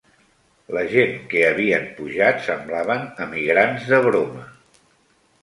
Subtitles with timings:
[0.77, 4.49] La gent que havien pujat semblaven emigrants de broma